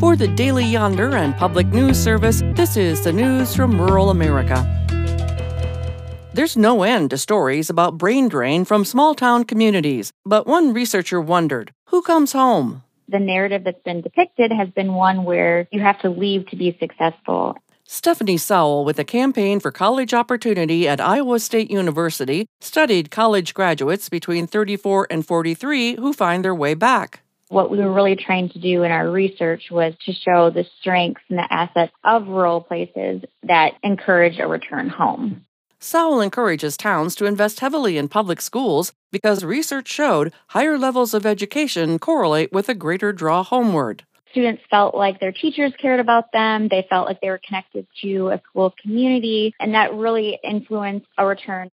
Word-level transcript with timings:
For 0.00 0.16
the 0.16 0.28
Daily 0.28 0.64
Yonder 0.64 1.16
and 1.16 1.36
Public 1.36 1.68
News 1.68 1.98
Service, 2.02 2.42
this 2.54 2.76
is 2.76 3.04
the 3.04 3.12
news 3.12 3.54
from 3.54 3.80
rural 3.80 4.10
America. 4.10 4.70
There's 6.32 6.56
no 6.56 6.82
end 6.82 7.10
to 7.10 7.18
stories 7.18 7.70
about 7.70 7.96
brain 7.96 8.28
drain 8.28 8.64
from 8.64 8.84
small 8.84 9.14
town 9.14 9.44
communities, 9.44 10.12
but 10.26 10.46
one 10.46 10.74
researcher 10.74 11.20
wondered 11.20 11.72
who 11.86 12.02
comes 12.02 12.32
home? 12.32 12.82
The 13.08 13.20
narrative 13.20 13.62
that's 13.64 13.82
been 13.84 14.00
depicted 14.00 14.50
has 14.50 14.68
been 14.70 14.94
one 14.94 15.24
where 15.24 15.68
you 15.70 15.80
have 15.80 16.00
to 16.00 16.10
leave 16.10 16.48
to 16.48 16.56
be 16.56 16.76
successful. 16.80 17.56
Stephanie 17.86 18.38
Sowell, 18.38 18.84
with 18.84 18.96
the 18.96 19.04
Campaign 19.04 19.60
for 19.60 19.70
College 19.70 20.12
Opportunity 20.12 20.88
at 20.88 21.00
Iowa 21.00 21.38
State 21.38 21.70
University, 21.70 22.46
studied 22.60 23.10
college 23.10 23.54
graduates 23.54 24.08
between 24.08 24.46
34 24.46 25.06
and 25.10 25.24
43 25.24 25.96
who 25.96 26.12
find 26.12 26.44
their 26.44 26.54
way 26.54 26.74
back. 26.74 27.23
What 27.48 27.70
we 27.70 27.78
were 27.78 27.92
really 27.92 28.16
trying 28.16 28.48
to 28.50 28.58
do 28.58 28.82
in 28.84 28.90
our 28.90 29.10
research 29.10 29.64
was 29.70 29.94
to 30.06 30.12
show 30.12 30.50
the 30.50 30.64
strengths 30.80 31.22
and 31.28 31.38
the 31.38 31.52
assets 31.52 31.92
of 32.02 32.26
rural 32.26 32.62
places 32.62 33.22
that 33.42 33.72
encourage 33.82 34.38
a 34.38 34.46
return 34.46 34.88
home. 34.88 35.44
Sowell 35.78 36.22
encourages 36.22 36.78
towns 36.78 37.14
to 37.16 37.26
invest 37.26 37.60
heavily 37.60 37.98
in 37.98 38.08
public 38.08 38.40
schools 38.40 38.94
because 39.12 39.44
research 39.44 39.88
showed 39.88 40.32
higher 40.48 40.78
levels 40.78 41.12
of 41.12 41.26
education 41.26 41.98
correlate 41.98 42.50
with 42.52 42.70
a 42.70 42.74
greater 42.74 43.12
draw 43.12 43.42
homeward. 43.42 44.04
Students 44.30 44.62
felt 44.70 44.94
like 44.94 45.20
their 45.20 45.30
teachers 45.30 45.74
cared 45.80 46.00
about 46.00 46.32
them. 46.32 46.68
They 46.68 46.86
felt 46.88 47.06
like 47.06 47.20
they 47.20 47.28
were 47.28 47.40
connected 47.46 47.86
to 48.02 48.30
a 48.30 48.40
school 48.48 48.74
community, 48.82 49.54
and 49.60 49.74
that 49.74 49.94
really 49.94 50.38
influenced 50.42 51.06
a 51.18 51.26
return. 51.26 51.70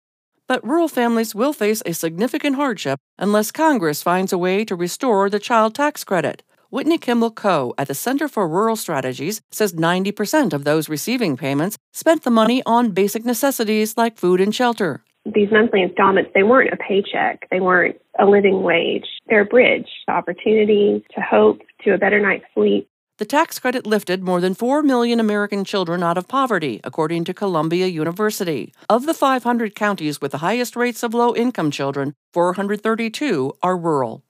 But 0.51 0.67
rural 0.67 0.89
families 0.89 1.33
will 1.33 1.53
face 1.53 1.81
a 1.85 1.93
significant 1.93 2.57
hardship 2.57 2.99
unless 3.17 3.53
Congress 3.53 4.03
finds 4.03 4.33
a 4.33 4.37
way 4.37 4.65
to 4.65 4.75
restore 4.75 5.29
the 5.29 5.39
child 5.39 5.73
tax 5.73 6.03
credit. 6.03 6.43
Whitney 6.69 6.97
Kimball 6.97 7.31
Coe 7.31 7.73
at 7.77 7.87
the 7.87 7.95
Center 7.95 8.27
for 8.27 8.49
Rural 8.49 8.75
Strategies 8.75 9.41
says 9.49 9.71
90% 9.71 10.51
of 10.51 10.65
those 10.65 10.89
receiving 10.89 11.37
payments 11.37 11.77
spent 11.93 12.23
the 12.23 12.31
money 12.31 12.61
on 12.65 12.91
basic 12.91 13.23
necessities 13.23 13.95
like 13.95 14.17
food 14.17 14.41
and 14.41 14.53
shelter. 14.53 15.05
These 15.23 15.53
monthly 15.53 15.83
installments, 15.83 16.31
they 16.35 16.43
weren't 16.43 16.73
a 16.73 16.77
paycheck. 16.77 17.47
They 17.49 17.61
weren't 17.61 17.95
a 18.19 18.25
living 18.25 18.61
wage. 18.61 19.05
They're 19.27 19.43
a 19.43 19.45
bridge 19.45 19.87
to 20.05 20.11
opportunity, 20.11 21.01
to 21.15 21.21
hope, 21.21 21.61
to 21.85 21.93
a 21.93 21.97
better 21.97 22.19
night's 22.19 22.43
sleep. 22.53 22.89
The 23.21 23.25
tax 23.25 23.59
credit 23.59 23.85
lifted 23.85 24.23
more 24.23 24.41
than 24.41 24.55
4 24.55 24.81
million 24.81 25.19
American 25.19 25.63
children 25.63 26.01
out 26.01 26.17
of 26.17 26.27
poverty, 26.27 26.81
according 26.83 27.23
to 27.25 27.35
Columbia 27.35 27.85
University. 27.85 28.73
Of 28.89 29.05
the 29.05 29.13
500 29.13 29.75
counties 29.75 30.19
with 30.19 30.31
the 30.31 30.39
highest 30.39 30.75
rates 30.75 31.03
of 31.03 31.13
low 31.13 31.35
income 31.35 31.69
children, 31.69 32.15
432 32.33 33.53
are 33.61 33.77
rural. 33.77 34.23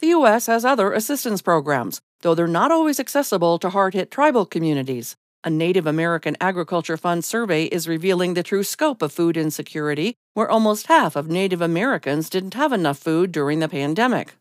The 0.00 0.08
U.S. 0.08 0.48
has 0.48 0.64
other 0.64 0.92
assistance 0.92 1.42
programs, 1.42 2.00
though 2.22 2.34
they're 2.34 2.48
not 2.48 2.72
always 2.72 2.98
accessible 2.98 3.60
to 3.60 3.70
hard 3.70 3.94
hit 3.94 4.10
tribal 4.10 4.46
communities. 4.46 5.14
A 5.44 5.50
Native 5.50 5.86
American 5.86 6.36
Agriculture 6.40 6.96
Fund 6.96 7.24
survey 7.24 7.66
is 7.66 7.86
revealing 7.86 8.34
the 8.34 8.42
true 8.42 8.64
scope 8.64 9.00
of 9.00 9.12
food 9.12 9.36
insecurity, 9.36 10.16
where 10.32 10.50
almost 10.50 10.88
half 10.88 11.14
of 11.14 11.28
Native 11.28 11.60
Americans 11.60 12.28
didn't 12.28 12.54
have 12.54 12.72
enough 12.72 12.98
food 12.98 13.30
during 13.30 13.60
the 13.60 13.68
pandemic. 13.68 14.34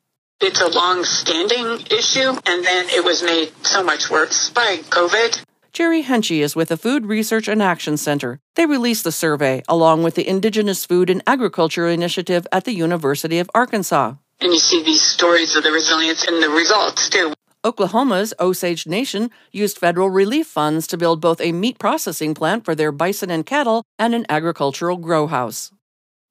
It's 0.46 0.62
a 0.62 0.70
long 0.70 1.04
standing 1.04 1.88
issue, 1.90 2.30
and 2.46 2.64
then 2.64 2.90
it 2.90 3.04
was 3.04 3.24
made 3.24 3.52
so 3.66 3.84
much 3.84 4.10
worse 4.10 4.50
by 4.50 4.78
COVID. 4.90 5.44
Jerry 5.72 6.04
Henchy 6.04 6.42
is 6.42 6.56
with 6.56 6.70
the 6.70 6.78
Food 6.78 7.08
Research 7.08 7.48
and 7.48 7.64
Action 7.64 7.98
Center. 7.98 8.40
They 8.56 8.68
released 8.68 9.06
the 9.06 9.12
survey 9.12 9.64
along 9.68 10.04
with 10.04 10.14
the 10.16 10.28
Indigenous 10.28 10.86
Food 10.86 11.10
and 11.10 11.24
Agriculture 11.26 11.88
Initiative 11.88 12.46
at 12.52 12.66
the 12.66 12.76
University 12.76 13.40
of 13.40 13.50
Arkansas 13.56 14.16
and 14.44 14.52
you 14.52 14.60
see 14.60 14.84
these 14.84 15.02
stories 15.02 15.56
of 15.56 15.64
the 15.64 15.72
resilience 15.72 16.28
and 16.28 16.44
the 16.44 16.50
results 16.50 17.10
too. 17.10 17.34
Oklahoma's 17.66 18.34
Osage 18.42 18.86
Nation 18.86 19.32
used 19.54 19.78
federal 19.78 20.10
relief 20.10 20.48
funds 20.48 20.86
to 20.88 20.98
build 20.98 21.22
both 21.22 21.40
a 21.40 21.54
meat 21.54 21.80
processing 21.80 22.34
plant 22.34 22.66
for 22.66 22.76
their 22.76 22.92
bison 22.92 23.32
and 23.32 23.46
cattle 23.46 23.86
and 23.98 24.14
an 24.14 24.26
agricultural 24.28 24.98
grow 24.98 25.28
house. 25.28 25.72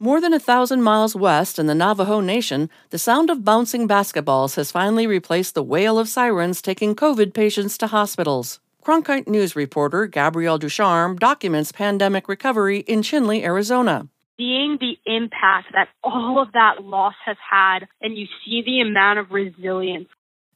More 0.03 0.21
than 0.21 0.35
a 0.35 0.41
thousand 0.41 0.83
miles 0.83 1.15
west 1.15 1.61
in 1.61 1.67
the 1.67 1.77
Navajo 1.77 2.19
Nation, 2.19 2.69
the 2.91 2.99
sound 2.99 3.31
of 3.31 3.45
bouncing 3.45 3.87
basketballs 3.87 4.57
has 4.57 4.73
finally 4.73 5.07
replaced 5.07 5.55
the 5.55 5.63
wail 5.63 5.97
of 5.97 6.09
sirens 6.09 6.61
taking 6.61 6.97
COVID 6.97 7.33
patients 7.33 7.79
to 7.79 7.87
hospitals. 7.87 8.59
Cronkite 8.85 9.29
News 9.29 9.55
reporter 9.55 10.07
Gabrielle 10.07 10.59
Ducharme 10.59 11.15
documents 11.15 11.71
pandemic 11.71 12.29
recovery 12.29 12.81
in 12.81 13.03
Chinle, 13.03 13.45
Arizona 13.45 14.09
seeing 14.37 14.77
the 14.81 14.99
impact 15.07 15.69
that 15.73 15.89
all 16.03 16.43
of 16.43 16.51
that 16.51 16.83
loss 16.83 17.15
has 17.25 17.37
had, 17.49 17.87
and 18.01 18.19
you 18.19 18.27
see 18.45 18.61
the 18.61 18.81
amount 18.81 19.21
of 19.21 19.31
resilience. 19.31 20.09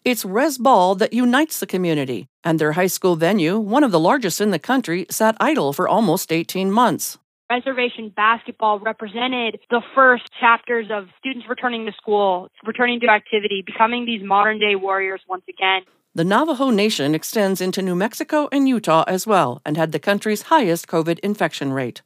It's 0.04 0.24
Res 0.24 0.58
Ball 0.58 0.96
that 0.96 1.12
unites 1.12 1.60
the 1.60 1.68
community, 1.68 2.26
and 2.42 2.58
their 2.58 2.72
high 2.72 2.88
school 2.88 3.14
venue, 3.14 3.60
one 3.60 3.84
of 3.84 3.92
the 3.92 4.00
largest 4.00 4.40
in 4.40 4.50
the 4.50 4.58
country, 4.58 5.06
sat 5.08 5.36
idle 5.38 5.72
for 5.72 5.86
almost 5.86 6.32
18 6.32 6.72
months. 6.72 7.18
Reservation 7.48 8.12
basketball 8.14 8.78
represented 8.80 9.60
the 9.70 9.80
first 9.94 10.24
chapters 10.40 10.88
of 10.90 11.06
students 11.16 11.48
returning 11.48 11.86
to 11.86 11.92
school, 11.92 12.48
returning 12.66 12.98
to 13.00 13.06
activity, 13.06 13.62
becoming 13.64 14.04
these 14.04 14.20
modern 14.20 14.58
day 14.58 14.74
warriors 14.74 15.20
once 15.28 15.44
again. 15.48 15.82
The 16.12 16.24
Navajo 16.24 16.70
Nation 16.70 17.14
extends 17.14 17.60
into 17.60 17.82
New 17.82 17.94
Mexico 17.94 18.48
and 18.50 18.68
Utah 18.68 19.04
as 19.06 19.28
well 19.28 19.62
and 19.64 19.76
had 19.76 19.92
the 19.92 20.00
country's 20.00 20.42
highest 20.42 20.88
COVID 20.88 21.20
infection 21.20 21.72
rate. 21.72 22.02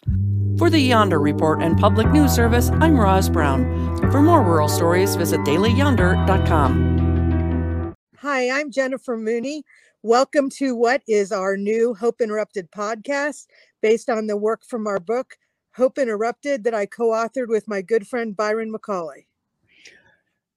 For 0.59 0.69
the 0.69 0.81
Yonder 0.81 1.19
Report 1.19 1.62
and 1.62 1.78
Public 1.78 2.11
News 2.11 2.33
Service, 2.33 2.69
I'm 2.72 3.01
Roz 3.01 3.31
Brown. 3.31 3.65
For 4.11 4.21
more 4.21 4.43
rural 4.43 4.69
stories, 4.69 5.17
visit 5.17 5.41
dailyyonder.com. 5.41 7.95
Hi, 8.19 8.51
I'm 8.51 8.71
Jennifer 8.71 9.17
Mooney. 9.17 9.62
Welcome 10.03 10.49
to 10.53 10.75
what 10.75 11.03
is 11.07 11.31
our 11.31 11.59
new 11.59 11.95
Hope 11.95 12.22
Interrupted 12.22 12.71
podcast 12.71 13.47
based 13.81 14.11
on 14.11 14.27
the 14.27 14.37
work 14.37 14.65
from 14.65 14.87
our 14.87 15.01
book, 15.01 15.37
Hope 15.75 15.99
Interrupted, 15.99 16.65
that 16.65 16.75
I 16.75 16.87
co 16.87 17.09
authored 17.09 17.49
with 17.49 17.69
my 17.69 17.83
good 17.83 18.07
friend 18.07 18.37
Byron 18.37 18.73
McCauley. 18.73 19.27